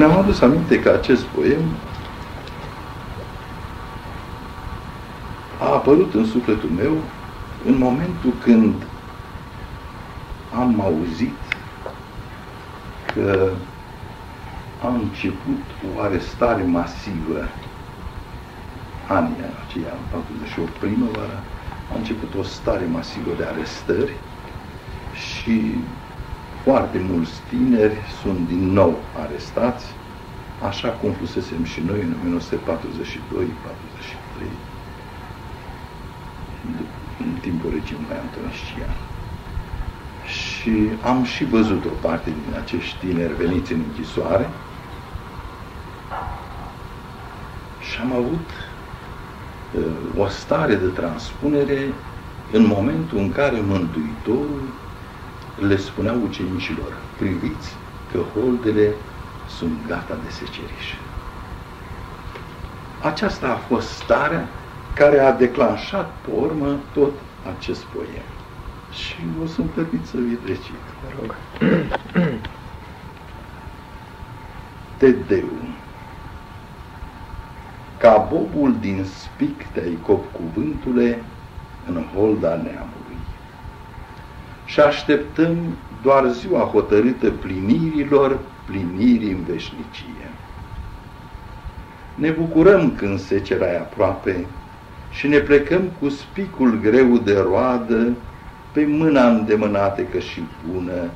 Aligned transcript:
Ne-am 0.00 0.18
adus 0.18 0.40
aminte 0.40 0.80
că 0.80 0.88
acest 0.88 1.22
poem 1.22 1.62
a 5.58 5.72
apărut 5.72 6.14
în 6.14 6.26
sufletul 6.26 6.68
meu 6.68 6.96
în 7.66 7.78
momentul 7.78 8.32
când 8.44 8.74
am 10.58 10.80
auzit 10.80 11.38
că 13.14 13.50
a 14.82 14.88
început 14.88 15.62
o 15.96 16.00
arestare 16.00 16.62
masivă. 16.62 17.48
Anii 19.08 19.36
aceia, 19.66 19.92
în 19.92 20.20
48 20.20 20.70
primăvara, 20.70 21.40
a 21.92 21.98
început 21.98 22.34
o 22.38 22.42
stare 22.42 22.86
masivă 22.92 23.30
de 23.36 23.44
arestări 23.44 24.12
și 25.12 25.74
foarte 26.64 26.98
mulți 27.10 27.40
tineri 27.48 27.96
sunt 28.22 28.48
din 28.48 28.72
nou 28.72 28.98
arestați, 29.24 29.86
așa 30.68 30.88
cum 30.88 31.12
fusesem 31.12 31.64
și 31.64 31.80
noi 31.86 32.00
în 32.00 32.40
1942-43, 32.40 32.46
în 37.18 37.32
timpul 37.40 37.70
regimului 37.70 38.16
Antonescian. 38.24 38.94
Și 40.26 40.88
am 41.02 41.24
și 41.24 41.44
văzut 41.44 41.84
o 41.84 41.92
parte 42.00 42.30
din 42.30 42.60
acești 42.62 43.06
tineri 43.06 43.34
veniți 43.34 43.72
în 43.72 43.80
închisoare 43.88 44.48
și 47.80 48.00
am 48.00 48.12
avut 48.12 48.48
uh, 49.76 49.82
o 50.16 50.28
stare 50.28 50.74
de 50.74 50.86
transpunere 50.86 51.92
în 52.52 52.66
momentul 52.66 53.18
în 53.18 53.32
care 53.32 53.60
Mântuitorul 53.60 54.62
le 55.60 55.76
spunea 55.76 56.12
ucenicilor, 56.12 56.92
priviți 57.18 57.76
că 58.12 58.18
holdele 58.18 58.94
sunt 59.48 59.86
gata 59.86 60.14
de 60.24 60.30
seceriș. 60.30 60.94
Aceasta 63.02 63.48
a 63.48 63.56
fost 63.56 63.88
starea 63.88 64.48
care 64.94 65.18
a 65.18 65.32
declanșat 65.32 66.10
pe 66.20 66.30
urmă 66.30 66.76
tot 66.92 67.12
acest 67.56 67.82
poem. 67.82 68.28
Și 68.92 69.16
o 69.42 69.46
să-mi 69.46 69.68
permit 69.68 70.06
să 70.06 70.16
vi 70.16 70.38
recit. 70.46 70.74
Mă 71.02 71.10
rog. 71.20 71.34
Tedeum. 74.98 75.74
Ca 77.98 78.28
bobul 78.32 78.76
din 78.80 79.04
spic 79.04 79.66
te-ai 79.72 79.98
cop 80.02 80.32
cuvântule 80.32 81.24
în 81.86 82.04
holda 82.14 82.48
neamului. 82.48 83.09
Și 84.70 84.80
așteptăm 84.80 85.56
doar 86.02 86.28
ziua 86.28 86.60
hotărâtă 86.60 87.30
plinirilor, 87.30 88.38
plinirii 88.66 89.30
în 89.30 89.42
veșnicie. 89.42 90.30
Ne 92.14 92.30
bucurăm 92.30 92.94
când 92.96 93.20
secera 93.20 93.72
e 93.72 93.78
aproape 93.78 94.46
și 95.10 95.28
ne 95.28 95.38
plecăm 95.38 95.82
cu 96.00 96.08
spicul 96.08 96.80
greu 96.80 97.18
de 97.18 97.38
roadă 97.38 98.16
pe 98.72 98.86
mâna 98.86 99.28
îndemânată 99.28 100.02
că 100.02 100.18
și 100.18 100.42
bună 100.72 101.10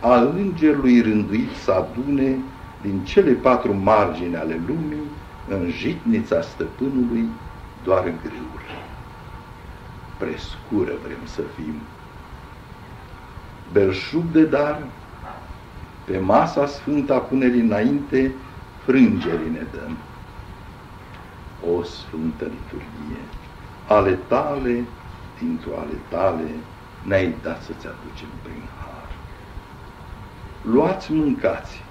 a 0.00 0.14
îngerului 0.20 1.00
rânduit 1.00 1.50
să 1.64 1.70
adune 1.70 2.36
din 2.82 3.04
cele 3.04 3.32
patru 3.32 3.74
margini 3.74 4.36
ale 4.36 4.60
lumii 4.66 5.06
în 5.48 5.70
jitnița 5.70 6.40
stăpânului 6.40 7.28
doar 7.84 8.02
grâul. 8.02 8.62
Prescură 10.18 10.92
vrem 11.04 11.24
să 11.24 11.42
fim. 11.56 11.74
Belșug 13.72 14.24
de 14.32 14.44
dar, 14.44 14.82
pe 16.04 16.18
masa 16.18 16.66
sfântă 16.66 17.14
a 17.14 17.18
punerii 17.18 17.60
înainte, 17.60 18.32
frângerii 18.84 19.50
ne 19.50 19.66
dăm. 19.72 19.96
O 21.72 21.82
sfântă 21.82 22.44
liturghie, 22.44 23.22
ale 23.86 24.18
tale, 24.26 24.84
dintr-o 25.38 25.78
ale 25.78 25.98
tale, 26.08 26.50
ne-ai 27.02 27.34
dat 27.42 27.62
să-ți 27.62 27.86
aducem 27.86 28.28
prin 28.42 28.62
har. 28.80 29.08
Luați, 30.62 31.12
mâncați, 31.12 31.82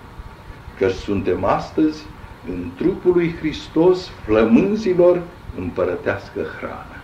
că 0.78 0.90
suntem 0.90 1.44
astăzi 1.44 2.03
în 2.47 2.72
trupul 2.75 3.12
lui 3.12 3.35
Hristos 3.35 4.07
flămânzilor 4.07 5.22
împărătească 5.57 6.41
hrană. 6.57 7.02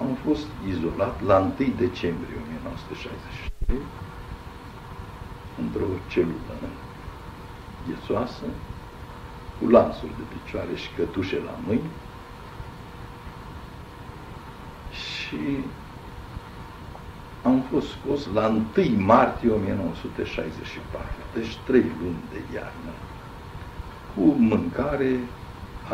am 0.00 0.16
fost 0.24 0.46
izolat 0.68 1.22
la 1.22 1.38
1 1.38 1.52
decembrie 1.76 2.36
1963 2.46 3.78
într-o 5.62 5.86
celulă 6.08 6.54
ghețoasă, 7.88 8.44
cu 9.58 9.68
lansuri 9.68 10.12
de 10.18 10.24
picioare 10.34 10.74
și 10.74 10.88
cătușe 10.96 11.38
la 11.44 11.54
mâini 11.66 11.90
și 14.92 15.64
am 17.42 17.60
fost 17.70 17.88
scos 17.88 18.26
la 18.34 18.46
1 18.48 18.64
martie 18.96 19.50
1964, 19.50 21.06
deci 21.34 21.56
trei 21.66 21.90
luni 22.00 22.22
de 22.32 22.40
iarnă, 22.54 22.92
cu 24.14 24.24
mâncare, 24.50 25.12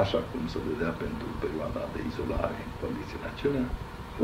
așa 0.00 0.20
cum 0.30 0.42
se 0.52 0.58
vedea 0.70 0.92
pentru 1.04 1.28
perioada 1.42 1.82
de 1.94 2.00
izolare 2.10 2.58
în 2.66 2.72
condițiile 2.82 3.26
acelea, 3.34 3.66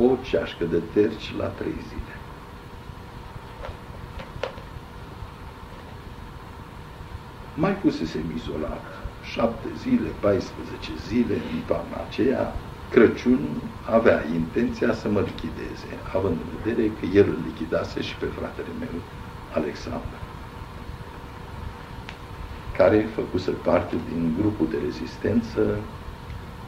o 0.03 0.07
ceașcă 0.29 0.65
de 0.65 0.81
terci 0.93 1.35
la 1.39 1.47
trei 1.47 1.79
zile. 1.89 2.15
Mai 7.55 7.75
fusesem 7.83 8.27
izolat 8.37 8.85
șapte 9.33 9.69
zile, 9.79 10.09
14 10.21 10.91
zile 11.09 11.35
în 11.35 11.61
toamna 11.67 11.99
aceea, 12.09 12.55
Crăciun 12.91 13.41
avea 13.91 14.25
intenția 14.35 14.95
să 14.95 15.09
mă 15.09 15.21
lichideze, 15.21 15.89
având 16.15 16.37
în 16.41 16.59
vedere 16.63 16.87
că 17.01 17.07
el 17.07 17.29
îl 17.29 17.39
lichidase 17.47 18.03
și 18.03 18.15
pe 18.17 18.27
fratele 18.27 18.69
meu, 18.79 19.01
Alexandru, 19.55 20.19
care 22.77 23.09
făcuse 23.15 23.51
parte 23.51 23.97
din 24.09 24.35
grupul 24.41 24.69
de 24.71 24.79
rezistență 24.85 25.61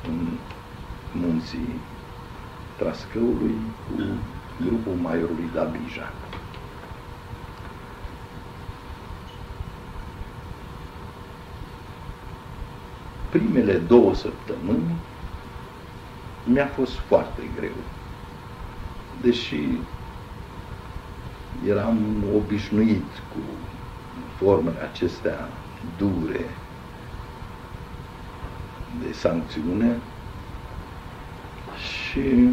în 0.08 0.26
munții 1.12 1.80
Trascăului 2.78 3.54
cu 3.86 4.02
grupul 4.64 4.92
maiorului 5.02 5.50
Dabija. 5.54 6.12
Primele 13.30 13.72
două 13.72 14.14
săptămâni 14.14 14.96
mi-a 16.44 16.66
fost 16.66 16.92
foarte 16.92 17.42
greu. 17.56 17.76
Deși 19.22 19.60
eram 21.68 21.98
obișnuit 22.36 23.10
cu 23.32 23.40
formele 24.36 24.80
acestea 24.80 25.48
dure 25.98 26.44
de 29.00 29.12
sancțiune 29.12 29.96
și 31.76 32.48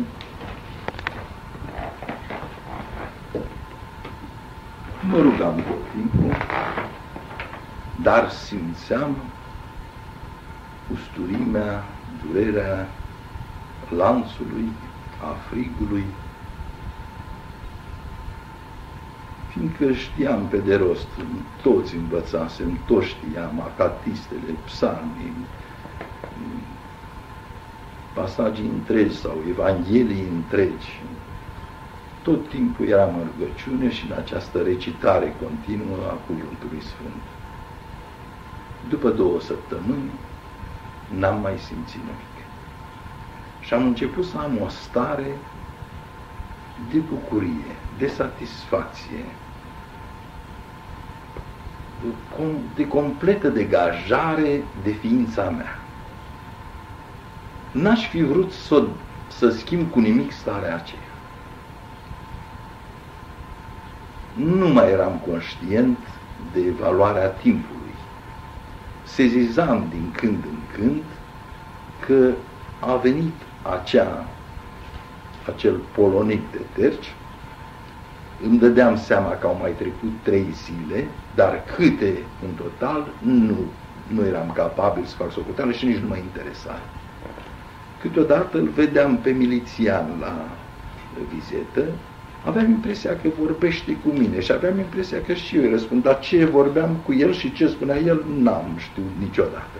mă 5.10 5.18
rugam 5.22 5.56
tot 5.56 5.92
timpul, 5.96 6.36
dar 8.04 8.30
simțeam 8.30 9.16
usturimea, 10.94 11.84
durerea 12.26 12.88
lanțului, 13.96 14.68
a 15.22 15.36
frigului 15.50 16.06
fiindcă 19.52 19.92
știam 19.92 20.46
pe 20.48 20.58
de 20.58 20.76
rost, 20.76 21.08
toți 21.62 21.96
învățasem, 21.96 22.80
toți 22.88 23.08
știam, 23.08 23.62
acatistele, 23.62 24.52
psalmii, 24.66 25.34
pasaje 28.14 28.62
întregi 28.62 29.16
sau 29.16 29.38
evanghelii 29.50 30.28
întregi. 30.34 31.02
Tot 32.24 32.50
timpul 32.50 32.88
eram 32.88 33.16
în 33.16 33.28
rugăciune 33.32 33.92
și 33.92 34.06
în 34.10 34.18
această 34.18 34.62
recitare 34.62 35.36
continuă 35.42 35.98
a 36.10 36.18
Cuvântului 36.26 36.82
Sfânt. 36.82 37.24
După 38.90 39.10
două 39.10 39.40
săptămâni, 39.40 40.12
n-am 41.18 41.42
mai 41.42 41.58
simțit 41.58 42.00
nimic. 42.00 42.31
Și 43.62 43.74
am 43.74 43.86
început 43.86 44.26
să 44.26 44.38
am 44.38 44.62
o 44.62 44.68
stare 44.70 45.38
de 46.92 46.98
bucurie, 46.98 47.76
de 47.98 48.08
satisfacție, 48.08 49.26
de 52.76 52.88
completă 52.88 53.48
degajare 53.48 54.64
de 54.84 54.92
ființa 54.92 55.50
mea. 55.50 55.80
N-aș 57.72 58.08
fi 58.08 58.24
vrut 58.24 58.52
să, 58.52 58.88
să 59.28 59.50
schimb 59.50 59.92
cu 59.92 60.00
nimic 60.00 60.32
starea 60.32 60.76
aceea. 60.76 61.02
Nu 64.34 64.68
mai 64.68 64.92
eram 64.92 65.22
conștient 65.28 65.98
de 66.54 66.72
valoarea 66.80 67.28
timpului. 67.28 67.94
Sezizam 69.04 69.88
din 69.90 70.12
când 70.12 70.44
în 70.44 70.58
când 70.74 71.04
că 72.06 72.32
a 72.80 72.96
venit 72.96 73.34
acea, 73.62 74.26
acel 75.48 75.76
polonic 75.96 76.52
de 76.52 76.62
terci, 76.82 77.14
îmi 78.44 78.58
dădeam 78.58 78.98
seama 78.98 79.30
că 79.30 79.48
au 79.48 79.58
mai 79.62 79.72
trecut 79.72 80.12
trei 80.24 80.46
zile, 80.52 81.08
dar 81.36 81.64
câte 81.76 82.18
în 82.44 82.54
total, 82.54 83.08
nu, 83.20 83.58
nu 84.08 84.26
eram 84.26 84.52
capabil 84.54 85.04
să 85.04 85.16
fac 85.16 85.32
socoteală 85.32 85.72
și 85.72 85.86
nici 85.86 85.98
nu 85.98 86.08
mă 86.08 86.16
interesa. 86.16 86.80
Câteodată 88.02 88.58
îl 88.58 88.68
vedeam 88.68 89.18
pe 89.18 89.30
milițian 89.32 90.06
la 90.20 90.48
vizită, 91.34 91.84
aveam 92.46 92.70
impresia 92.70 93.12
că 93.22 93.30
vorbește 93.40 93.98
cu 94.04 94.10
mine 94.10 94.40
și 94.40 94.52
aveam 94.52 94.78
impresia 94.78 95.22
că 95.22 95.34
și 95.34 95.56
eu 95.56 95.62
îi 95.64 95.70
răspund, 95.70 96.04
dar 96.04 96.20
ce 96.20 96.46
vorbeam 96.46 96.96
cu 97.06 97.14
el 97.14 97.34
și 97.34 97.54
ce 97.54 97.68
spunea 97.68 97.98
el, 97.98 98.24
n-am 98.38 98.76
știut 98.78 99.12
niciodată. 99.20 99.80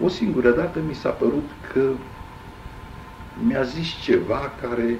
O 0.00 0.08
singură 0.08 0.50
dată 0.50 0.78
mi 0.88 0.94
s-a 0.94 1.08
părut 1.08 1.50
că 1.72 1.80
mi-a 3.38 3.62
zis 3.62 3.88
ceva 4.02 4.52
care, 4.60 4.98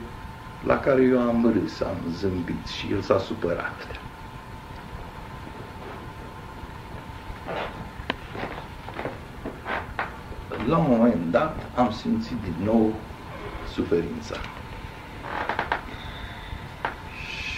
la 0.66 0.78
care 0.78 1.02
eu 1.02 1.20
am 1.20 1.52
râs, 1.52 1.80
am 1.80 1.96
zâmbit 2.10 2.66
și 2.66 2.92
el 2.92 3.00
s-a 3.00 3.18
supărat. 3.18 4.00
La 10.66 10.76
un 10.76 10.86
moment 10.88 11.30
dat 11.30 11.56
am 11.74 11.92
simțit 11.92 12.36
din 12.42 12.64
nou 12.64 12.94
suferința. 13.72 14.36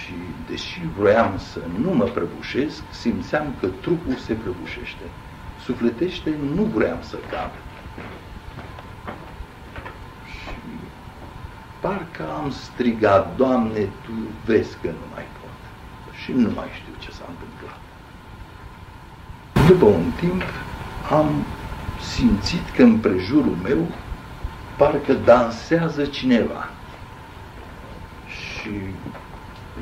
Și 0.05 0.15
deși 0.49 0.81
vroiam 0.97 1.39
să 1.39 1.61
nu 1.81 1.91
mă 1.91 2.05
prăbușesc, 2.05 2.83
simțeam 2.91 3.55
că 3.61 3.67
trupul 3.67 4.15
se 4.15 4.33
prăbușește. 4.33 5.05
Sufletește 5.65 6.35
nu 6.55 6.63
vroiam 6.63 6.99
să 7.03 7.17
cad. 7.31 7.51
Parcă 11.85 12.25
am 12.43 12.51
strigat, 12.51 13.37
Doamne, 13.37 13.81
Tu 14.05 14.13
vezi 14.45 14.77
că 14.83 14.87
nu 14.87 15.07
mai 15.15 15.27
pot. 15.41 15.61
Și 16.21 16.33
nu 16.33 16.51
mai 16.55 16.69
știu 16.79 16.93
ce 16.99 17.11
s-a 17.11 17.27
întâmplat. 17.29 17.81
După 19.69 19.85
un 19.85 20.11
timp 20.21 20.43
am 21.11 21.29
simțit 22.15 22.71
că 22.77 22.83
în 22.83 22.99
prejurul 22.99 23.57
meu 23.63 23.87
parcă 24.77 25.13
dansează 25.13 26.05
cineva. 26.05 26.69
Și 28.27 28.71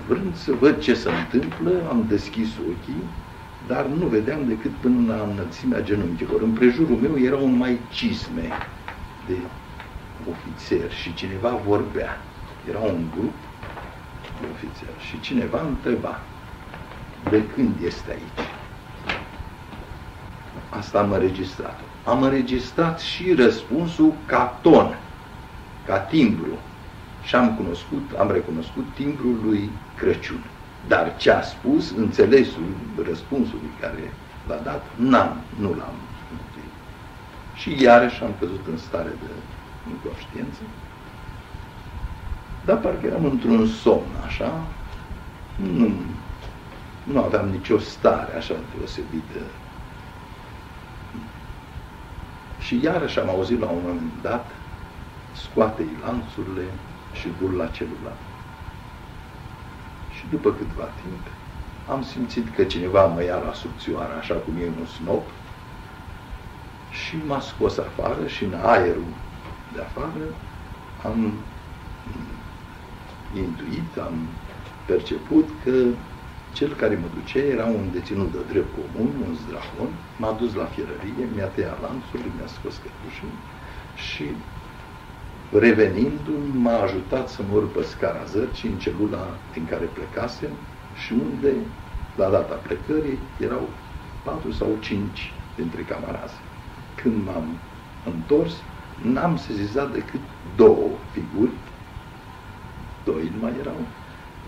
vrând 0.08 0.36
să 0.36 0.52
văd 0.60 0.78
ce 0.78 0.94
se 0.94 1.10
întâmplă, 1.10 1.72
am 1.88 2.04
deschis 2.08 2.48
ochii, 2.58 3.02
dar 3.66 3.84
nu 3.84 4.06
vedeam 4.06 4.40
decât 4.46 4.70
până 4.70 5.14
la 5.14 5.28
înălțimea 5.32 5.82
genunchilor. 5.82 6.42
În 6.42 6.50
prejurul 6.50 6.96
meu 6.96 7.18
erau 7.18 7.46
mai 7.46 7.78
cisme 7.90 8.48
de 9.26 9.36
ofițer 10.30 10.92
și 10.92 11.14
cineva 11.14 11.48
vorbea. 11.48 12.20
Era 12.68 12.78
un 12.78 13.04
grup 13.16 13.34
de 14.40 14.46
ofițer 14.52 14.94
și 15.08 15.20
cineva 15.20 15.60
întreba 15.60 16.20
de 17.30 17.42
când 17.54 17.74
este 17.84 18.10
aici. 18.10 18.48
Asta 20.68 20.98
am 20.98 21.12
înregistrat. 21.12 21.80
Am 22.04 22.22
înregistrat 22.22 23.00
și 23.00 23.32
răspunsul 23.32 24.12
ca 24.26 24.58
ton, 24.62 24.98
ca 25.86 25.98
timbru. 25.98 26.58
Și 27.22 27.34
am 27.34 27.56
cunoscut, 27.56 28.10
am 28.18 28.30
recunoscut 28.30 28.84
timbrul 28.94 29.40
lui 29.44 29.70
Crăciun. 29.96 30.44
Dar 30.88 31.16
ce 31.16 31.30
a 31.30 31.42
spus, 31.42 31.90
înțelesul 31.96 32.64
răspunsului 33.04 33.70
care 33.80 34.12
l-a 34.48 34.56
dat, 34.56 34.84
n-am, 34.96 35.40
nu 35.58 35.68
l-am 35.68 35.94
Și 37.54 37.82
iarăși 37.82 38.22
am 38.22 38.34
căzut 38.38 38.66
în 38.70 38.76
stare 38.76 39.08
de 39.08 39.30
în 39.86 39.96
conștiință, 40.04 40.62
dar 42.64 42.76
parcă 42.76 43.06
eram 43.06 43.24
într-un 43.24 43.66
somn, 43.66 44.10
așa, 44.26 44.66
nu, 45.56 45.92
nu 47.02 47.22
aveam 47.22 47.48
nicio 47.48 47.78
stare 47.78 48.36
așa 48.36 48.54
deosebită. 48.76 49.40
Și 52.58 52.80
iarăși 52.82 53.18
am 53.18 53.28
auzit 53.28 53.60
la 53.60 53.66
un 53.66 53.80
moment 53.82 54.12
dat, 54.22 54.50
scoate-i 55.32 55.96
lanțurile 56.04 56.64
și 57.12 57.28
dur 57.40 57.52
la 57.52 57.66
celular. 57.66 58.16
Și 60.16 60.24
după 60.30 60.52
câtva 60.52 60.88
timp, 61.02 61.26
am 61.88 62.02
simțit 62.02 62.54
că 62.54 62.64
cineva 62.64 63.06
mă 63.06 63.22
ia 63.22 63.36
la 63.36 63.52
subțioară, 63.52 64.12
așa 64.18 64.34
cum 64.34 64.54
e 64.56 64.66
un 64.80 64.86
snop, 64.86 65.28
și 66.90 67.16
m-a 67.26 67.40
scos 67.40 67.78
afară 67.78 68.26
și 68.26 68.44
în 68.44 68.54
aerul 68.62 69.12
de 69.74 69.80
afară, 69.80 70.24
am 71.02 71.32
intuit, 73.36 73.96
am 73.96 74.16
perceput 74.86 75.48
că 75.64 75.72
cel 76.52 76.74
care 76.74 76.94
mă 76.94 77.08
duce 77.14 77.38
era 77.38 77.64
un 77.64 77.90
deținut 77.92 78.32
de 78.32 78.38
drept 78.52 78.72
comun, 78.74 79.10
un 79.26 79.34
zdrahon, 79.34 79.90
m-a 80.18 80.32
dus 80.32 80.54
la 80.54 80.64
fierărie, 80.64 81.24
mi-a 81.34 81.46
tăiat 81.46 81.80
lanțul, 81.80 82.20
mi-a 82.36 82.46
scos 82.46 82.74
cătușul 82.82 83.32
și 83.94 84.24
revenind 85.52 86.20
m-a 86.54 86.82
ajutat 86.82 87.28
să 87.28 87.42
mă 87.42 87.56
urc 87.56 87.72
pe 87.72 87.82
scara 87.82 88.24
zărcii 88.24 88.68
în 88.68 88.78
celula 88.78 89.26
din 89.52 89.64
care 89.64 89.84
plecasem 89.84 90.50
și 91.04 91.12
unde, 91.12 91.52
la 92.16 92.30
data 92.30 92.54
plecării, 92.54 93.18
erau 93.40 93.68
patru 94.24 94.50
sau 94.50 94.76
cinci 94.80 95.32
dintre 95.56 95.82
camarazi. 95.82 96.34
Când 97.02 97.24
m-am 97.26 97.58
întors, 98.04 98.52
n-am 99.02 99.36
sezizat 99.36 99.92
decât 99.92 100.20
două 100.56 100.88
figuri, 101.12 101.50
doi 103.04 103.32
mai 103.40 103.52
erau, 103.60 103.76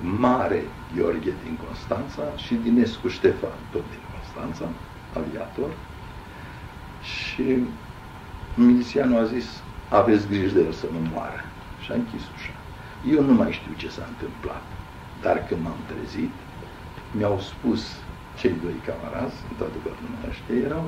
Mare 0.03 0.63
Gheorghe 0.97 1.33
din 1.45 1.59
Constanța 1.67 2.23
și 2.37 2.55
Dinescu 2.55 3.09
Ștefan, 3.09 3.59
tot 3.73 3.85
din 3.91 4.01
Constanța, 4.13 4.69
aviator, 5.19 5.71
și 7.03 7.59
milițianul 8.55 9.19
a 9.19 9.25
zis, 9.25 9.47
aveți 9.89 10.29
grijă 10.29 10.55
de 10.55 10.61
el 10.61 10.73
să 10.73 10.87
nu 10.93 11.09
moară. 11.13 11.41
Și 11.83 11.93
a 11.93 11.95
închis 11.95 12.23
ușa. 12.37 12.57
Eu 13.15 13.23
nu 13.23 13.33
mai 13.33 13.53
știu 13.53 13.73
ce 13.77 13.89
s-a 13.89 14.07
întâmplat, 14.09 14.67
dar 15.21 15.47
când 15.47 15.61
m-am 15.65 15.81
trezit, 15.91 16.35
mi-au 17.17 17.39
spus 17.41 17.83
cei 18.41 18.55
doi 18.63 18.77
camarazi, 18.89 19.37
într-adevăr 19.51 19.95
nu 20.03 20.09
mai 20.23 20.33
știu, 20.39 20.57
erau 20.69 20.85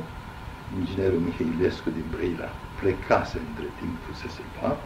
inginerul 0.78 1.18
Mihailescu 1.18 1.90
din 1.90 2.04
Brăila, 2.10 2.50
plecase 2.80 3.40
între 3.48 3.66
timp, 3.78 3.96
fusese 4.06 4.40
luat 4.60 4.80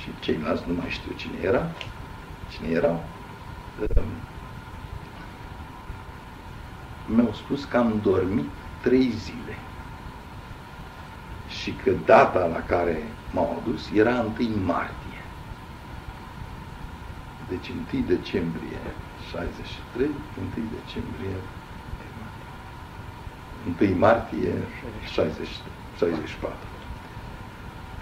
și 0.00 0.08
ceilalți 0.20 0.64
nu 0.66 0.74
mai 0.74 0.88
știu 0.88 1.12
cine 1.16 1.38
era, 1.42 1.70
cine 2.50 2.68
erau, 2.68 3.04
um, 3.96 4.10
mi-au 7.14 7.32
spus 7.32 7.64
că 7.64 7.76
am 7.76 8.00
dormit 8.02 8.48
trei 8.82 9.10
zile 9.10 9.56
și 11.48 11.72
că 11.72 11.90
data 12.04 12.46
la 12.46 12.62
care 12.66 13.02
m-au 13.32 13.62
adus 13.62 13.90
era 13.94 14.20
1 14.38 14.48
martie. 14.64 15.20
Deci 17.48 17.68
1 17.68 18.04
decembrie 18.06 18.78
63, 19.30 20.06
1 20.06 20.66
decembrie 20.84 21.36
1 23.80 23.98
martie 23.98 24.52
63. 25.12 25.78
64. 25.98 26.54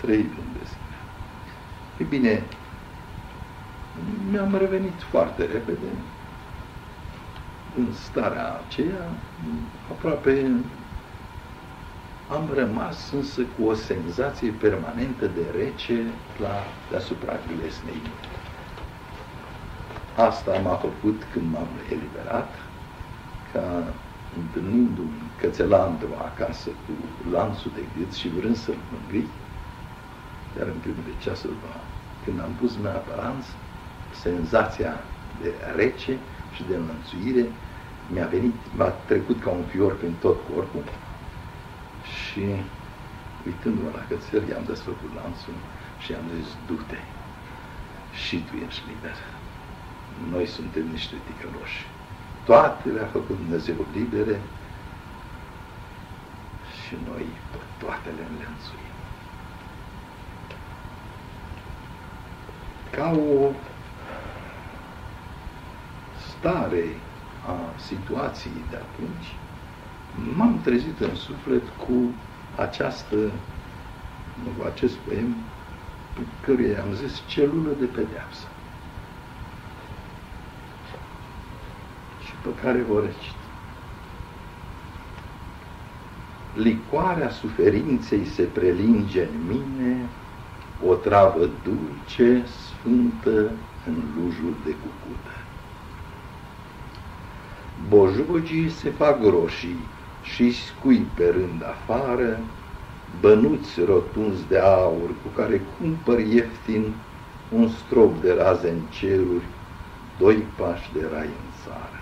Trei 0.00 0.16
luni 0.16 0.52
de 0.52 0.64
zile. 0.64 0.96
E 1.98 2.04
bine, 2.04 2.42
mi-am 4.30 4.56
revenit 4.56 5.02
foarte 5.10 5.44
repede 5.44 5.90
în 7.76 7.92
starea 7.92 8.60
aceea, 8.66 9.10
aproape 9.90 10.50
am 12.30 12.50
rămas 12.54 13.12
însă 13.12 13.42
cu 13.58 13.66
o 13.66 13.74
senzație 13.74 14.50
permanentă 14.50 15.26
de 15.26 15.44
rece 15.58 16.02
la 16.40 16.62
deasupra 16.90 17.32
glesnei. 17.46 18.02
Asta 20.16 20.58
m-a 20.58 20.74
făcut 20.74 21.22
când 21.32 21.52
m-am 21.52 21.68
eliberat, 21.90 22.54
ca 23.52 23.84
întâlnindu-mi 24.36 25.25
cățelandru 25.40 26.08
acasă 26.18 26.68
cu 26.68 26.92
lanțul 27.30 27.70
de 27.74 27.84
gât 27.96 28.12
și 28.12 28.28
vrând 28.28 28.56
să-l 28.56 28.78
mângâi, 28.92 29.28
iar 30.58 30.66
în 30.66 30.78
primul 30.84 31.04
de 31.04 31.14
ceasul 31.24 31.54
când 32.24 32.40
am 32.40 32.52
pus 32.60 32.76
mea 32.82 32.98
pe 33.06 33.14
lanț, 33.22 33.44
senzația 34.22 34.92
de 35.42 35.50
rece 35.76 36.18
și 36.54 36.62
de 36.68 36.74
înlănțuire 36.76 37.44
mi-a 38.12 38.26
venit, 38.26 38.54
m-a 38.76 38.90
trecut 39.10 39.40
ca 39.40 39.50
un 39.50 39.64
fior 39.72 39.92
prin 39.96 40.14
tot 40.20 40.38
corpul 40.54 40.84
și 42.16 42.44
uitându-mă 43.46 43.90
la 43.94 44.04
cățel, 44.08 44.42
i-am 44.48 44.64
desfăcut 44.66 45.10
lanțul 45.20 45.56
și 46.02 46.12
i-am 46.12 46.26
zis, 46.36 46.48
du-te 46.66 47.00
și 48.24 48.36
tu 48.46 48.54
ești 48.66 48.82
liber. 48.90 49.18
Noi 50.32 50.46
suntem 50.56 50.86
niște 50.96 51.16
ticăloși. 51.26 51.80
Toate 52.44 52.88
le-a 52.88 53.08
făcut 53.16 53.36
Dumnezeu 53.42 53.78
libere 53.94 54.40
și 56.86 56.96
noi 57.08 57.26
pe 57.50 57.58
toate 57.78 58.08
le 58.16 58.24
înlănțuim. 58.30 58.94
Ca 62.90 63.10
o 63.10 63.52
stare 66.28 66.84
a 67.46 67.80
situației 67.80 68.64
de 68.70 68.76
atunci, 68.76 69.28
m-am 70.36 70.60
trezit 70.60 71.00
în 71.00 71.14
suflet 71.14 71.62
cu 71.68 72.14
această, 72.56 73.16
cu 74.58 74.64
acest 74.66 74.94
poem, 74.94 75.36
pe 76.14 76.22
care 76.52 76.80
am 76.80 76.92
zis 76.92 77.22
celulă 77.26 77.70
de 77.78 77.84
pedeapsă. 77.84 78.46
Și 82.24 82.32
pe 82.42 82.54
care 82.62 82.84
o 82.90 83.00
recit. 83.00 83.35
Licoarea 86.56 87.30
suferinței 87.30 88.24
se 88.24 88.42
prelinge 88.42 89.22
în 89.22 89.46
mine, 89.48 90.08
o 90.86 90.94
travă 90.94 91.48
dulce, 91.64 92.44
sfântă, 92.46 93.50
în 93.86 94.02
lujul 94.16 94.54
de 94.64 94.70
cucută. 94.70 95.30
Bojogii 97.88 98.70
se 98.70 98.90
fac 98.90 99.22
roșii 99.22 99.78
și 100.22 100.52
scui 100.52 101.06
pe 101.14 101.28
rând 101.28 101.62
afară, 101.64 102.38
bănuți 103.20 103.80
rotunzi 103.80 104.48
de 104.48 104.58
aur 104.58 105.08
cu 105.08 105.28
care 105.36 105.60
cumpăr 105.78 106.18
ieftin 106.18 106.92
un 107.52 107.68
strop 107.68 108.20
de 108.22 108.32
raze 108.32 108.68
în 108.68 108.80
ceruri, 108.98 109.44
doi 110.18 110.34
pași 110.34 110.92
de 110.92 111.08
rai 111.12 111.26
în 111.26 111.50
țară. 111.64 111.95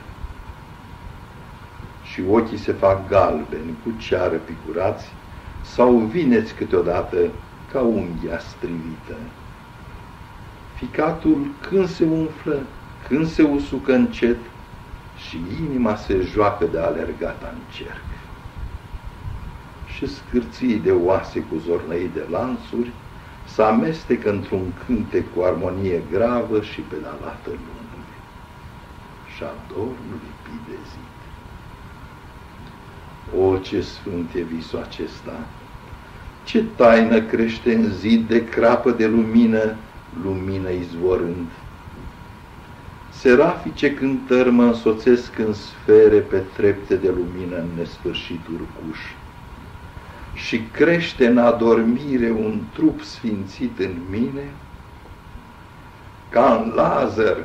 Și 2.14 2.22
ochii 2.30 2.58
se 2.58 2.72
fac 2.72 3.08
galbeni 3.08 3.76
cu 3.82 3.90
ceară 3.98 4.36
picurați 4.36 5.06
sau 5.62 5.96
vineți 5.96 6.54
câteodată 6.54 7.16
ca 7.72 7.80
unghia 7.80 8.38
strivită. 8.38 9.16
Ficatul 10.74 11.46
când 11.68 11.88
se 11.88 12.04
umflă, 12.04 12.58
când 13.08 13.26
se 13.26 13.42
usucă 13.42 13.92
încet, 13.92 14.36
și 15.28 15.40
inima 15.68 15.94
se 15.96 16.20
joacă 16.20 16.64
de 16.64 16.78
alergata 16.78 17.50
în 17.52 17.60
cerc. 17.72 18.10
Și 19.86 20.06
scârții 20.06 20.78
de 20.78 20.92
oase 20.92 21.40
cu 21.40 21.56
zornăi 21.56 22.10
de 22.14 22.26
lansuri 22.30 22.92
să 23.44 23.62
amestecă 23.62 24.30
într-un 24.30 24.72
cântec 24.86 25.34
cu 25.34 25.42
armonie 25.42 26.02
gravă 26.10 26.60
și 26.60 26.80
pedalată 26.80 27.48
lungă. 27.48 27.82
Și 29.36 29.42
adornul 29.42 30.20
lipit 30.24 30.60
de 30.68 30.78
zid. 30.90 31.13
O, 33.40 33.56
ce 33.58 33.80
sfânt 33.80 34.34
e 34.34 34.40
visul 34.40 34.78
acesta! 34.78 35.46
Ce 36.44 36.64
taină 36.76 37.20
crește 37.20 37.74
în 37.74 37.90
zid 37.90 38.28
de 38.28 38.44
crapă 38.44 38.90
de 38.90 39.06
lumină, 39.06 39.74
lumină 40.24 40.70
izvorând 40.70 41.46
Serafice 43.20 43.94
cântări 43.94 44.50
mă 44.50 44.64
însoțesc 44.64 45.38
în 45.38 45.52
sfere 45.52 46.18
pe 46.18 46.42
trepte 46.56 46.94
de 46.96 47.08
lumină 47.08 47.56
în 47.56 47.66
nesfârșit 47.78 48.46
urcuș. 48.46 48.98
Și 50.34 50.60
crește 50.72 51.26
în 51.26 51.38
adormire 51.38 52.30
un 52.30 52.60
trup 52.72 53.00
sfințit 53.00 53.78
în 53.78 53.94
mine, 54.10 54.42
ca 56.30 56.62
în 56.64 56.72
Lazar 56.74 57.36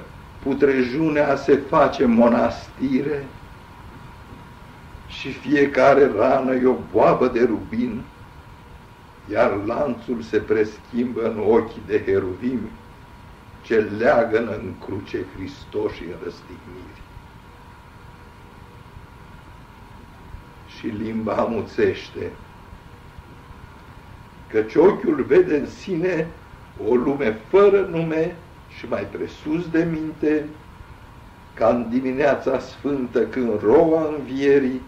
putrejunea 0.43 1.36
se 1.36 1.55
face 1.55 2.05
monastire 2.05 3.27
și 5.10 5.32
fiecare 5.32 6.12
rană 6.18 6.54
e 6.54 6.66
o 6.66 6.75
boabă 6.92 7.28
de 7.28 7.44
rubin, 7.44 8.01
iar 9.32 9.56
lanțul 9.66 10.22
se 10.22 10.38
preschimbă 10.38 11.22
în 11.24 11.44
ochii 11.48 11.82
de 11.86 12.04
heruvimi 12.06 12.70
ce 13.62 13.75
leagănă 13.75 14.51
în 14.51 14.74
cruce 14.86 15.25
Hristos 15.36 15.92
și 15.92 16.04
în 16.04 16.16
răstigniri. 16.24 17.01
Și 20.78 20.88
limba 20.88 21.34
amuțește, 21.34 22.32
căci 24.48 24.75
ochiul 24.75 25.24
vede 25.28 25.58
în 25.58 25.68
sine 25.68 26.28
o 26.88 26.96
lume 26.96 27.38
fără 27.50 27.82
nume 27.82 28.36
și 28.78 28.86
mai 28.89 29.04
presus 29.04 29.70
de 29.70 29.88
minte, 29.92 30.46
ca 31.54 31.68
în 31.68 31.89
dimineața 31.89 32.60
sfântă 32.60 33.25
când 33.25 33.62
roa 33.62 34.13
învierii 34.18 34.82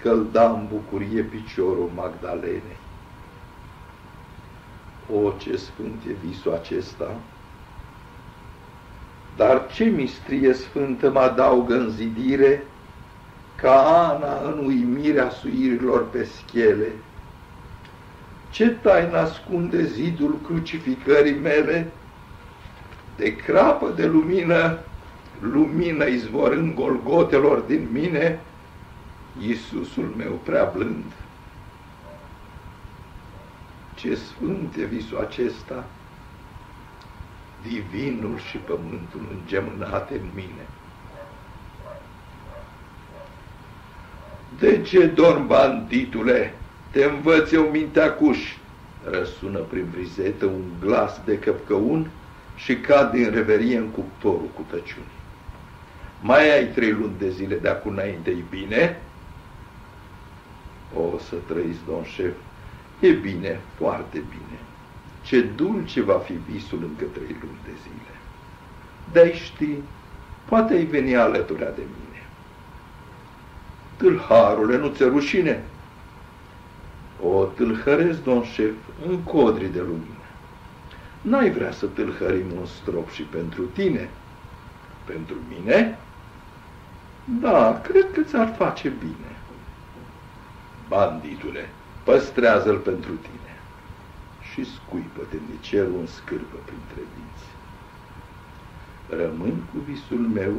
scălda 0.00 0.50
în 0.50 0.66
bucurie 0.72 1.22
piciorul 1.22 1.90
Magdalenei. 1.94 2.78
O, 5.14 5.30
ce 5.38 5.56
sfânt 5.56 6.02
e 6.08 6.12
visul 6.26 6.52
acesta! 6.52 7.16
Dar 9.36 9.66
ce 9.72 9.84
mistrie 9.84 10.52
sfântă 10.52 11.10
mă 11.10 11.18
adaugă 11.18 11.74
în 11.74 11.90
zidire, 11.90 12.62
ca 13.54 14.08
Ana 14.08 14.50
în 14.50 14.64
uimirea 14.66 15.30
suirilor 15.30 16.08
pe 16.08 16.24
schele. 16.24 16.92
Ce 18.50 18.68
taină 18.68 19.16
ascunde 19.16 19.84
zidul 19.84 20.38
crucificării 20.46 21.38
mele? 21.38 21.92
De 23.16 23.36
crapă 23.36 23.92
de 23.96 24.06
lumină, 24.06 24.78
lumină 25.40 26.06
izvorând 26.06 26.74
golgotelor 26.74 27.58
din 27.58 27.88
mine, 27.92 28.40
Iisusul 29.40 30.14
meu 30.16 30.32
prea 30.32 30.64
blând. 30.64 31.12
Ce 33.94 34.14
sfânt 34.14 34.76
e 34.76 34.84
visul 34.84 35.18
acesta! 35.18 35.84
divinul 37.68 38.38
și 38.50 38.56
pământul 38.56 39.20
îngemânate 39.40 40.14
în 40.14 40.28
mine. 40.34 40.66
De 44.58 44.82
ce 44.82 45.06
dorm, 45.06 45.46
banditule? 45.46 46.54
Te 46.90 47.04
învăț 47.04 47.52
eu 47.52 47.62
mintea 47.62 48.12
cuș, 48.12 48.38
răsună 49.10 49.58
prin 49.58 49.86
brizetă 49.90 50.46
un 50.46 50.62
glas 50.80 51.20
de 51.24 51.38
căpcăun 51.38 52.10
și 52.56 52.76
cad 52.76 53.10
din 53.10 53.30
reverie 53.30 53.76
în 53.76 53.88
cuptorul 53.88 54.50
cu 54.54 54.66
tăciuni. 54.70 55.18
Mai 56.22 56.56
ai 56.56 56.66
trei 56.66 56.90
luni 56.90 57.14
de 57.18 57.30
zile 57.30 57.56
de 57.56 57.68
acum 57.68 57.90
înainte, 57.90 58.30
e 58.30 58.44
bine? 58.50 59.00
O 60.94 61.18
să 61.18 61.34
trăiți, 61.46 61.78
domn 61.86 62.04
șef, 62.04 62.34
e 63.00 63.10
bine, 63.10 63.60
foarte 63.76 64.18
bine. 64.18 64.58
Ce 65.22 65.40
dulce 65.40 66.02
va 66.02 66.18
fi 66.18 66.32
visul 66.32 66.78
încă 66.82 67.04
trei 67.12 67.36
luni 67.40 67.60
de 67.64 67.70
zile. 67.82 68.14
De-ai 69.12 69.32
ști, 69.32 69.74
poate 70.44 70.74
ai 70.74 70.84
veni 70.84 71.16
alături 71.16 71.58
de 71.58 71.72
mine. 71.76 72.26
Tâlharule, 73.96 74.78
nu 74.78 74.88
ți 74.88 75.02
rușine? 75.02 75.62
O 77.22 77.44
tâlhăresc, 77.44 78.22
domn 78.22 78.42
șef, 78.42 78.74
în 79.08 79.18
codri 79.22 79.72
de 79.72 79.80
lumină. 79.80 80.14
N-ai 81.22 81.50
vrea 81.50 81.72
să 81.72 81.86
tâlhărim 81.86 82.46
un 82.58 82.66
strop 82.66 83.10
și 83.10 83.22
pentru 83.22 83.62
tine? 83.62 84.08
Pentru 85.04 85.34
mine? 85.48 85.98
Da, 87.40 87.80
cred 87.82 88.06
că 88.12 88.20
ți-ar 88.20 88.54
face 88.56 88.88
bine. 88.88 89.36
Banditule, 90.90 91.68
păstrează-l 92.04 92.76
pentru 92.76 93.12
tine 93.12 93.54
și 94.52 94.64
scuipă 94.64 95.22
temnicerul 95.30 95.98
în 96.00 96.06
scârbă 96.06 96.58
printre 96.64 97.02
dinți. 97.14 97.48
Rămân 99.08 99.54
cu 99.72 99.78
visul 99.88 100.18
meu 100.18 100.54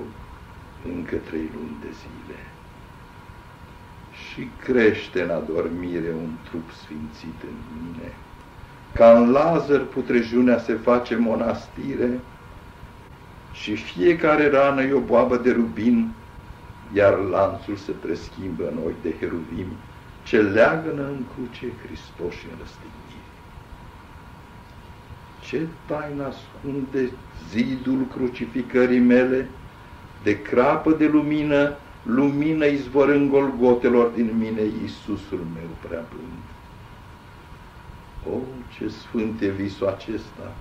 încă 0.93 1.15
trei 1.15 1.49
luni 1.55 1.77
de 1.81 1.91
zile 2.01 2.39
și 4.11 4.49
crește 4.63 5.21
în 5.21 5.29
adormire 5.29 6.13
un 6.23 6.29
trup 6.49 6.71
sfințit 6.71 7.39
în 7.43 7.57
mine. 7.73 8.11
Ca 8.93 9.17
în 9.17 9.31
Lazar 9.31 9.79
putrejunea 9.79 10.59
se 10.59 10.73
face 10.73 11.15
monastire 11.15 12.19
și 13.51 13.75
fiecare 13.75 14.49
rană 14.49 14.81
e 14.81 14.93
o 14.93 14.99
boabă 14.99 15.37
de 15.37 15.51
rubin, 15.51 16.11
iar 16.93 17.17
lanțul 17.17 17.75
se 17.75 17.91
preschimbă 17.91 18.67
în 18.67 18.77
ochi 18.85 19.01
de 19.01 19.13
heruvim, 19.19 19.67
ce 20.23 20.41
leagănă 20.41 21.01
în 21.01 21.23
cruce 21.33 21.71
Hristos 21.85 22.33
și 22.33 22.45
în 22.51 22.57
răstignire. 22.59 22.99
Ce 25.39 25.67
taină 25.85 26.25
ascunde 26.25 27.11
zidul 27.49 28.05
crucificării 28.11 28.99
mele, 28.99 29.49
de 30.23 30.41
crapă 30.41 30.91
de 30.91 31.07
lumină, 31.07 31.75
lumină 32.03 32.65
izvorând 32.65 33.29
golgotelor 33.29 34.07
din 34.07 34.37
mine, 34.37 34.61
Iisusul 34.81 35.45
meu 35.53 35.69
prea 35.87 36.03
blând. 36.09 36.43
O, 38.29 38.39
ce 38.77 38.87
sfânt 38.87 39.41
e 39.41 39.49
visul 39.49 39.87
acesta, 39.87 40.55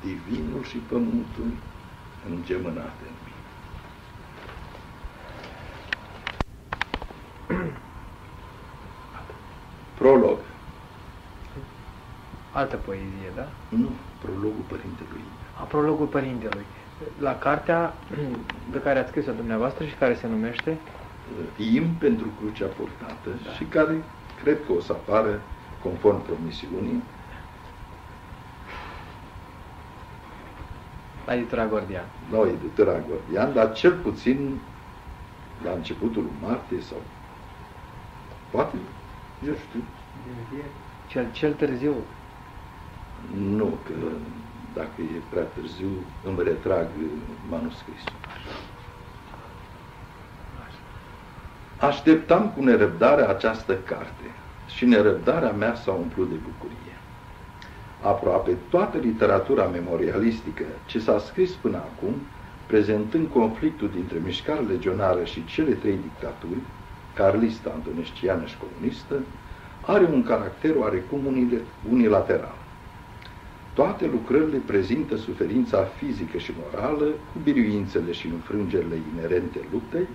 divinul 0.00 0.64
și 0.64 0.76
pământul 0.76 1.52
îngemânate 2.30 3.04
în 3.06 3.14
mine. 3.24 3.32
Prolog. 10.02 10.38
Altă 12.52 12.76
poezie, 12.76 13.30
da? 13.34 13.48
Nu, 13.68 13.88
prologul 14.22 14.64
părintelui. 14.68 15.24
A 15.60 15.62
prologul 15.62 16.06
părintelui. 16.06 16.64
La 17.18 17.38
cartea 17.38 17.94
pe 18.70 18.78
care 18.78 18.98
ați 18.98 19.08
scris-o 19.08 19.32
dumneavoastră 19.32 19.84
și 19.84 19.94
care 19.94 20.14
se 20.14 20.26
numește? 20.26 20.78
Im 21.72 21.88
pentru 21.98 22.26
crucea 22.40 22.66
purtată 22.66 23.28
da. 23.44 23.50
și 23.50 23.64
care 23.64 24.04
cred 24.42 24.58
că 24.66 24.72
o 24.72 24.80
să 24.80 24.92
apară 24.92 25.40
conform 25.82 26.22
promisiunii. 26.22 27.02
La 31.26 31.34
editura 31.34 31.66
Gordian. 31.66 32.04
La 32.30 32.38
editura 32.38 32.92
Gordian, 33.08 33.52
dar 33.52 33.72
cel 33.72 33.92
puțin 33.92 34.60
la 35.64 35.70
începutul 35.70 36.30
martie 36.40 36.80
sau 36.80 37.02
poate, 38.50 38.76
eu 39.46 39.54
știu. 39.68 39.82
Cel, 41.06 41.26
cel 41.32 41.52
târziu? 41.52 41.94
Nu, 43.34 43.78
că 43.86 43.92
dacă 44.74 45.00
e 45.00 45.20
prea 45.30 45.42
târziu, 45.42 45.90
îmi 46.24 46.42
retrag 46.42 46.86
manuscrisul. 47.48 48.12
Așteptam 51.78 52.50
cu 52.56 52.62
nerăbdare 52.62 53.22
această 53.22 53.76
carte 53.76 54.24
și 54.66 54.84
nerăbdarea 54.84 55.50
mea 55.50 55.74
s-a 55.74 55.92
umplut 55.92 56.28
de 56.28 56.34
bucurie. 56.34 56.96
Aproape 58.02 58.56
toată 58.68 58.98
literatura 58.98 59.64
memorialistică 59.64 60.64
ce 60.86 60.98
s-a 60.98 61.18
scris 61.18 61.50
până 61.50 61.76
acum, 61.76 62.14
prezentând 62.66 63.28
conflictul 63.32 63.90
dintre 63.94 64.18
mișcarea 64.24 64.68
legionară 64.68 65.24
și 65.24 65.44
cele 65.44 65.72
trei 65.72 65.98
dictaturi, 66.02 66.60
carlista, 67.14 67.72
antonesciană 67.74 68.44
și 68.44 68.56
comunistă, 68.56 69.14
are 69.86 70.04
un 70.12 70.22
caracter 70.22 70.76
oarecum 70.76 71.48
unilateral. 71.90 72.54
Toate 73.74 74.06
lucrările 74.06 74.58
prezintă 74.66 75.16
suferința 75.16 75.82
fizică 75.82 76.38
și 76.38 76.52
morală, 76.62 77.04
cu 77.04 77.38
biruințele 77.42 78.12
și 78.12 78.26
înfrângerile 78.26 78.96
inerente 79.14 79.58
luptei, 79.72 80.06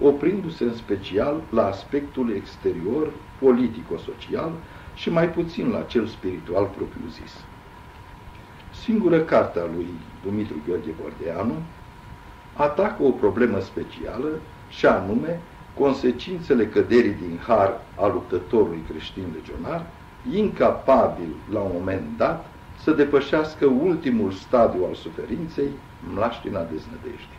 oprindu-se 0.00 0.64
în 0.64 0.74
special 0.74 1.40
la 1.50 1.66
aspectul 1.66 2.34
exterior, 2.34 3.12
politico-social 3.38 4.52
și 4.94 5.10
mai 5.10 5.28
puțin 5.28 5.68
la 5.68 5.80
cel 5.80 6.06
spiritual 6.06 6.64
propriu-zis. 6.64 7.44
Singură 8.82 9.20
cartea 9.20 9.62
lui 9.74 9.86
Dumitru 10.24 10.56
Gheorghe 10.66 10.90
Bordeanu 11.00 11.54
atacă 12.56 13.02
o 13.02 13.10
problemă 13.10 13.60
specială 13.60 14.28
și 14.68 14.86
anume 14.86 15.40
consecințele 15.74 16.66
căderii 16.66 17.12
din 17.14 17.38
har 17.46 17.80
a 17.96 18.06
luptătorului 18.06 18.82
creștin 18.88 19.24
legionar, 19.34 19.86
incapabil 20.32 21.34
la 21.52 21.60
un 21.60 21.70
moment 21.74 22.16
dat 22.16 22.46
să 22.82 22.90
depășească 22.90 23.66
ultimul 23.66 24.32
stadiu 24.32 24.84
al 24.84 24.94
suferinței, 24.94 25.68
mlaștina 26.14 26.62
deznădejdii. 26.62 27.38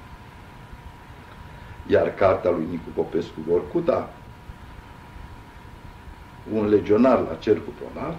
Iar 1.87 2.13
cartea 2.13 2.51
lui 2.51 2.67
Nicu 2.69 2.89
Popescu 2.93 3.39
Vorcuta, 3.47 4.09
un 6.53 6.67
legionar 6.67 7.19
la 7.19 7.35
cercul 7.39 7.73
polar, 7.81 8.15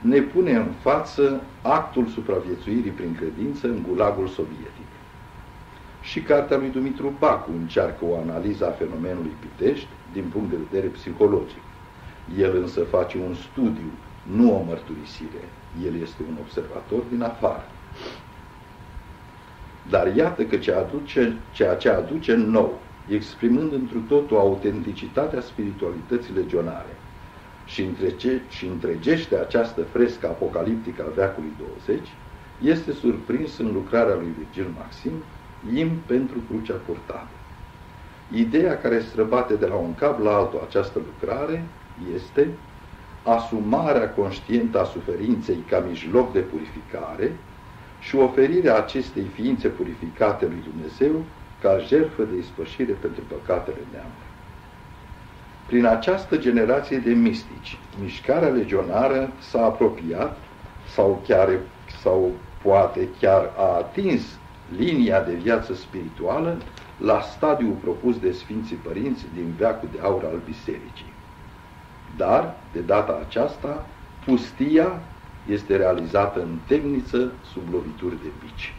ne 0.00 0.20
pune 0.20 0.52
în 0.52 0.66
față 0.80 1.40
actul 1.62 2.06
supraviețuirii 2.06 2.90
prin 2.90 3.14
credință 3.14 3.66
în 3.66 3.82
gulagul 3.88 4.28
sovietic. 4.28 4.83
Și 6.04 6.20
cartea 6.20 6.56
lui 6.56 6.68
Dumitru 6.68 7.14
Bacu 7.18 7.50
încearcă 7.60 8.04
o 8.04 8.16
analiză 8.16 8.66
a 8.66 8.70
fenomenului 8.70 9.32
Pitești 9.40 9.88
din 10.12 10.24
punct 10.32 10.50
de 10.50 10.56
vedere 10.68 10.92
psihologic. 10.92 11.62
El 12.38 12.56
însă 12.56 12.80
face 12.80 13.18
un 13.18 13.34
studiu, 13.34 13.90
nu 14.22 14.56
o 14.56 14.62
mărturisire. 14.62 15.44
El 15.84 16.00
este 16.02 16.22
un 16.28 16.36
observator 16.40 17.02
din 17.10 17.22
afară. 17.22 17.66
Dar 19.90 20.16
iată 20.16 20.42
că 20.44 20.56
ce 20.56 20.72
aduce, 20.72 21.36
ceea 21.52 21.74
ce 21.74 21.88
aduce 21.88 22.34
nou, 22.34 22.80
exprimând 23.08 23.72
întru 23.72 23.98
totul 23.98 24.36
autenticitatea 24.36 25.40
spiritualității 25.40 26.34
legionare 26.34 26.96
și, 27.64 27.82
întrece, 27.82 28.42
și 28.48 28.66
întregește 28.66 29.38
această 29.38 29.82
frescă 29.82 30.26
apocaliptică 30.26 31.04
a 31.08 31.12
veacului 31.14 31.52
20, 31.86 32.08
este 32.62 32.92
surprins 32.92 33.58
în 33.58 33.72
lucrarea 33.72 34.14
lui 34.14 34.34
Virgil 34.38 34.72
Maxim, 34.78 35.12
Im 35.72 35.90
pentru 36.06 36.38
crucea 36.48 36.74
purtată. 36.86 37.28
Ideea 38.32 38.78
care 38.78 39.00
străbate 39.00 39.54
de 39.54 39.66
la 39.66 39.74
un 39.74 39.94
cap 39.94 40.22
la 40.22 40.36
altul 40.36 40.62
această 40.66 40.98
lucrare 40.98 41.64
este 42.14 42.48
asumarea 43.22 44.10
conștientă 44.10 44.80
a 44.80 44.84
suferinței 44.84 45.64
ca 45.68 45.78
mijloc 45.78 46.32
de 46.32 46.38
purificare 46.38 47.32
și 48.00 48.16
oferirea 48.16 48.76
acestei 48.76 49.30
ființe 49.34 49.68
purificate 49.68 50.46
lui 50.46 50.62
Dumnezeu 50.70 51.24
ca 51.60 51.78
jertfă 51.78 52.22
de 52.22 52.36
ispășire 52.38 52.92
pentru 52.92 53.22
păcatele 53.28 53.80
neamului. 53.92 54.32
Prin 55.66 55.84
această 55.84 56.36
generație 56.36 56.98
de 56.98 57.10
mistici, 57.10 57.78
mișcarea 58.00 58.48
legionară 58.48 59.32
s-a 59.40 59.64
apropiat 59.64 60.36
sau 60.94 61.22
chiar 61.26 61.58
sau 62.02 62.32
poate 62.62 63.08
chiar 63.20 63.52
a 63.56 63.76
atins 63.76 64.22
linia 64.76 65.22
de 65.22 65.34
viață 65.34 65.74
spirituală 65.74 66.56
la 66.98 67.20
stadiul 67.20 67.76
propus 67.82 68.18
de 68.18 68.32
Sfinții 68.32 68.76
Părinți 68.76 69.24
din 69.34 69.54
veacul 69.58 69.88
de 69.92 69.98
aur 70.02 70.24
al 70.24 70.40
Bisericii. 70.44 71.12
Dar, 72.16 72.56
de 72.72 72.80
data 72.80 73.24
aceasta, 73.26 73.86
pustia 74.24 75.00
este 75.48 75.76
realizată 75.76 76.40
în 76.40 76.58
temniță 76.66 77.32
sub 77.52 77.62
lovituri 77.72 78.22
de 78.22 78.28
bici. 78.40 78.74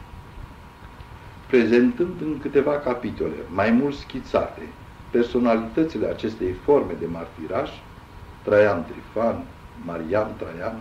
Prezentând 1.47 2.21
în 2.21 2.39
câteva 2.39 2.71
capitole, 2.71 3.35
mai 3.53 3.71
mult 3.71 3.95
schițate, 3.95 4.61
personalitățile 5.09 6.07
acestei 6.07 6.51
forme 6.51 6.93
de 6.99 7.05
martiraj, 7.05 7.69
Traian 8.43 8.85
Trifan, 8.85 9.43
Marian 9.85 10.35
Traian, 10.37 10.79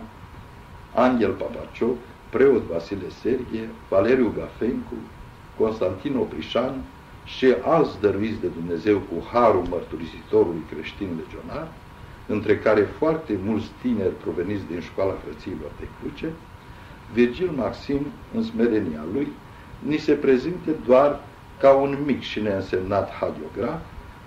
Angel 0.93 1.31
Papacioc, 1.31 1.97
preot 2.35 2.63
Vasile 2.71 3.09
Serghie, 3.21 3.69
Valeriu 3.89 4.33
Gafencu, 4.37 4.97
Constantin 5.57 6.15
Oprișan 6.17 6.73
și 7.25 7.47
alți 7.61 7.99
dăruiți 8.01 8.41
de 8.41 8.47
Dumnezeu 8.47 8.97
cu 8.97 9.27
harul 9.31 9.65
mărturisitorului 9.69 10.63
creștin 10.71 11.09
legionar, 11.19 11.67
între 12.27 12.57
care 12.57 12.81
foarte 12.81 13.33
mulți 13.45 13.69
tineri 13.81 14.21
proveniți 14.23 14.67
din 14.71 14.79
școala 14.79 15.15
frăților 15.23 15.71
de 15.79 15.87
cruce, 15.97 16.29
Virgil 17.13 17.51
Maxim, 17.55 18.05
în 18.35 18.43
smerenia 18.43 19.03
lui, 19.13 19.27
ni 19.79 19.97
se 19.97 20.13
prezinte 20.13 20.71
doar 20.85 21.19
ca 21.59 21.71
un 21.71 21.97
mic 22.05 22.21
și 22.21 22.41
neînsemnat 22.41 23.09
hadiograf, 23.11 23.81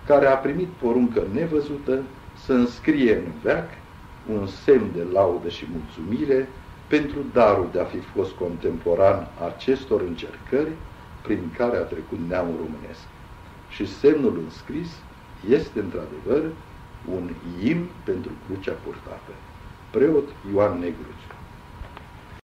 care 0.07 0.27
a 0.27 0.37
primit 0.37 0.69
poruncă 0.83 1.23
nevăzută 1.33 2.03
să 2.45 2.53
înscrie 2.53 3.17
în 3.17 3.33
veac 3.43 3.69
un 4.33 4.47
semn 4.47 4.87
de 4.95 5.07
laudă 5.13 5.49
și 5.49 5.67
mulțumire 5.73 6.49
pentru 6.89 7.19
darul 7.33 7.69
de 7.73 7.81
a 7.81 7.85
fi 7.85 7.99
fost 7.99 8.33
contemporan 8.33 9.27
acestor 9.47 10.01
încercări 10.01 10.73
prin 11.23 11.51
care 11.57 11.77
a 11.77 11.83
trecut 11.83 12.19
neamul 12.29 12.57
românesc. 12.57 13.07
Și 13.69 13.87
semnul 13.87 14.41
înscris 14.45 14.89
este 15.49 15.79
într-adevăr 15.81 16.51
un 17.15 17.31
im 17.65 17.89
pentru 18.05 18.31
crucea 18.47 18.73
purtată. 18.85 19.33
Preot 19.91 20.29
Ioan 20.53 20.79
Negruțiu 20.79 21.28